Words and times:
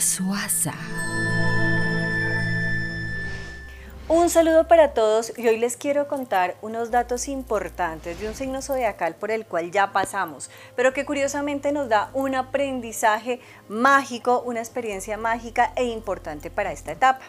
Suaza. 0.00 0.74
Un 4.08 4.30
saludo 4.30 4.68
para 4.68 4.94
todos 4.94 5.32
y 5.36 5.48
hoy 5.48 5.58
les 5.58 5.76
quiero 5.76 6.06
contar 6.06 6.54
unos 6.62 6.92
datos 6.92 7.26
importantes 7.26 8.20
de 8.20 8.28
un 8.28 8.36
signo 8.36 8.62
zodiacal 8.62 9.16
por 9.16 9.32
el 9.32 9.44
cual 9.44 9.72
ya 9.72 9.90
pasamos, 9.90 10.50
pero 10.76 10.92
que 10.92 11.04
curiosamente 11.04 11.72
nos 11.72 11.88
da 11.88 12.10
un 12.14 12.36
aprendizaje 12.36 13.40
mágico, 13.68 14.40
una 14.46 14.60
experiencia 14.60 15.16
mágica 15.16 15.72
e 15.74 15.86
importante 15.86 16.48
para 16.48 16.70
esta 16.70 16.92
etapa. 16.92 17.24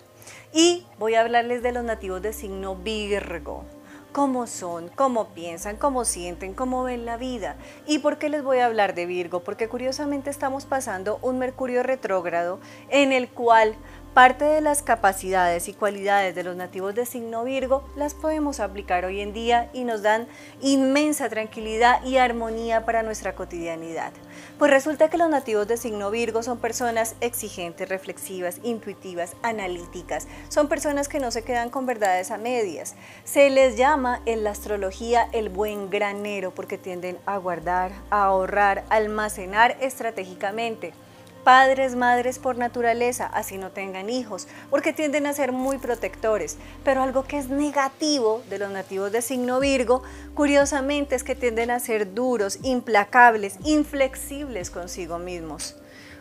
Y 0.53 0.85
voy 0.99 1.15
a 1.15 1.21
hablarles 1.21 1.63
de 1.63 1.71
los 1.71 1.83
nativos 1.83 2.21
de 2.21 2.33
signo 2.33 2.75
Virgo 2.75 3.65
cómo 4.11 4.47
son, 4.47 4.89
cómo 4.89 5.29
piensan, 5.29 5.77
cómo 5.77 6.05
sienten, 6.05 6.53
cómo 6.53 6.83
ven 6.83 7.05
la 7.05 7.17
vida. 7.17 7.55
¿Y 7.85 7.99
por 7.99 8.17
qué 8.17 8.29
les 8.29 8.43
voy 8.43 8.59
a 8.59 8.65
hablar 8.65 8.95
de 8.95 9.05
Virgo? 9.05 9.41
Porque 9.41 9.67
curiosamente 9.67 10.29
estamos 10.29 10.65
pasando 10.65 11.19
un 11.21 11.37
Mercurio 11.37 11.83
retrógrado 11.83 12.59
en 12.89 13.11
el 13.11 13.29
cual 13.29 13.75
Parte 14.17 14.45
de 14.45 14.61
las 14.61 14.81
capacidades 14.81 15.67
y 15.67 15.73
cualidades 15.73 16.33
de 16.33 16.41
los 16.41 16.55
nativos 16.55 16.95
de 16.95 17.05
signo 17.05 17.43
Virgo 17.43 17.83
las 17.95 18.15
podemos 18.15 18.59
aplicar 18.59 19.05
hoy 19.05 19.21
en 19.21 19.31
día 19.31 19.69
y 19.73 19.83
nos 19.83 20.01
dan 20.01 20.27
inmensa 20.59 21.29
tranquilidad 21.29 22.03
y 22.03 22.17
armonía 22.17 22.83
para 22.83 23.03
nuestra 23.03 23.35
cotidianidad. 23.35 24.11
Pues 24.57 24.71
resulta 24.71 25.11
que 25.11 25.19
los 25.19 25.29
nativos 25.29 25.67
de 25.67 25.77
signo 25.77 26.09
Virgo 26.09 26.41
son 26.41 26.57
personas 26.57 27.13
exigentes, 27.21 27.89
reflexivas, 27.89 28.59
intuitivas, 28.63 29.35
analíticas. 29.43 30.27
Son 30.49 30.67
personas 30.67 31.07
que 31.09 31.19
no 31.19 31.29
se 31.29 31.43
quedan 31.43 31.69
con 31.69 31.85
verdades 31.85 32.31
a 32.31 32.39
medias. 32.39 32.95
Se 33.23 33.51
les 33.51 33.77
llama 33.77 34.23
en 34.25 34.43
la 34.43 34.49
astrología 34.49 35.29
el 35.31 35.49
buen 35.49 35.91
granero 35.91 36.49
porque 36.49 36.79
tienden 36.79 37.19
a 37.27 37.37
guardar, 37.37 37.91
a 38.09 38.23
ahorrar, 38.23 38.83
almacenar 38.89 39.77
estratégicamente 39.79 40.93
padres, 41.43 41.95
madres 41.95 42.39
por 42.39 42.57
naturaleza, 42.57 43.27
así 43.27 43.57
no 43.57 43.71
tengan 43.71 44.09
hijos, 44.09 44.47
porque 44.69 44.93
tienden 44.93 45.25
a 45.25 45.33
ser 45.33 45.51
muy 45.51 45.77
protectores. 45.77 46.57
Pero 46.83 47.01
algo 47.01 47.23
que 47.23 47.37
es 47.37 47.49
negativo 47.49 48.41
de 48.49 48.59
los 48.59 48.71
nativos 48.71 49.11
de 49.11 49.21
signo 49.21 49.59
Virgo, 49.59 50.03
curiosamente 50.33 51.15
es 51.15 51.23
que 51.23 51.35
tienden 51.35 51.71
a 51.71 51.79
ser 51.79 52.13
duros, 52.13 52.59
implacables, 52.63 53.57
inflexibles 53.63 54.69
consigo 54.69 55.19
mismos 55.19 55.75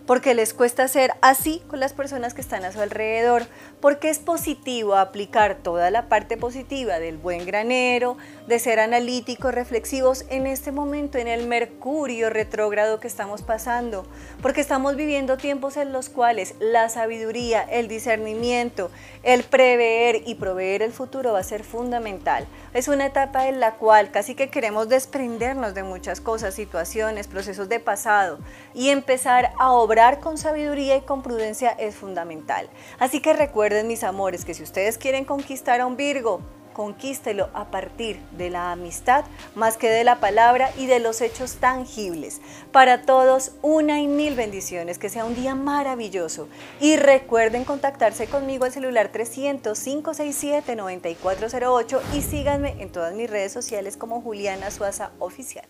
porque 0.07 0.35
les 0.35 0.55
cuesta 0.55 0.87
ser 0.89 1.13
así 1.21 1.63
con 1.67 1.81
las 1.81 1.93
personas 1.93 2.33
que 2.33 2.41
están 2.41 2.65
a 2.65 2.73
su 2.73 2.81
alrededor, 2.81 3.47
porque 3.81 4.09
es 4.09 4.19
positivo 4.19 4.95
aplicar 4.95 5.57
toda 5.57 5.91
la 5.91 6.09
parte 6.09 6.37
positiva 6.37 6.99
del 6.99 7.19
buen 7.19 7.45
granero, 7.45 8.17
de 8.47 8.59
ser 8.61 8.79
analíticos, 8.79 9.53
reflexivos 9.53 10.25
en 10.31 10.47
este 10.47 10.71
momento, 10.71 11.19
en 11.19 11.27
el 11.27 11.47
mercurio 11.47 12.31
retrógrado 12.31 13.01
que 13.01 13.09
estamos 13.09 13.43
pasando, 13.43 14.07
porque 14.41 14.61
estamos 14.61 14.95
viviendo 14.95 15.37
tiempos 15.37 15.77
en 15.77 15.93
los 15.93 16.09
cuales 16.09 16.55
la 16.61 16.89
sabiduría, 16.89 17.63
el 17.63 17.89
discernimiento, 17.89 18.91
el 19.25 19.43
prever 19.43 20.23
y 20.25 20.37
proveer 20.37 20.83
el 20.83 20.93
futuro 20.93 21.33
va 21.33 21.41
a 21.41 21.45
ser 21.45 21.65
fundamental. 21.65 22.47
Es 22.73 22.87
una 22.87 23.07
etapa 23.07 23.49
en 23.49 23.59
la 23.59 23.73
cual 23.73 24.13
casi 24.13 24.37
que 24.37 24.51
queremos 24.51 24.89
desprendernos 24.89 25.75
de 25.75 25.83
muchas 25.83 26.21
cosas, 26.21 26.55
situaciones, 26.55 27.27
procesos 27.27 27.69
de 27.69 27.81
pasado 27.81 28.39
y 28.73 28.91
empezar 28.91 29.51
a 29.59 29.73
obrar 29.73 29.96
con 30.21 30.37
sabiduría 30.37 30.97
y 30.97 31.01
con 31.01 31.23
prudencia 31.23 31.71
es 31.71 31.95
fundamental. 31.95 32.69
Así 32.99 33.21
que 33.21 33.33
recuerden 33.33 33.89
mis 33.89 34.05
amores 34.05 34.45
que 34.45 34.53
si 34.53 34.63
ustedes 34.63 34.99
quieren 34.99 35.25
conquistar 35.25 35.81
a 35.81 35.87
un 35.87 35.97
Virgo, 35.97 36.43
conquístelo 36.75 37.49
a 37.55 37.71
partir 37.71 38.21
de 38.33 38.51
la 38.51 38.73
amistad 38.73 39.25
más 39.55 39.79
que 39.79 39.89
de 39.89 40.05
la 40.05 40.21
palabra 40.21 40.71
y 40.77 40.85
de 40.85 41.01
los 41.01 41.23
hechos 41.23 41.55
tangibles. 41.55 42.43
Para 42.73 43.07
todos, 43.07 43.53
una 43.63 44.03
y 44.03 44.07
mil 44.07 44.35
bendiciones, 44.35 44.99
que 44.99 45.09
sea 45.09 45.25
un 45.25 45.35
día 45.35 45.55
maravilloso. 45.55 46.47
Y 46.79 46.99
recuerden 46.99 47.65
contactarse 47.65 48.27
conmigo 48.27 48.67
al 48.67 48.73
celular 48.73 49.11
300-567-9408 49.13 52.01
y 52.13 52.21
síganme 52.21 52.83
en 52.83 52.93
todas 52.93 53.15
mis 53.15 53.31
redes 53.31 53.53
sociales 53.53 53.97
como 53.97 54.21
Juliana 54.21 54.71
Suaza 54.71 55.13
Oficial. 55.19 55.65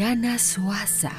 Juliana 0.00 0.38
Suaza. 0.38 1.12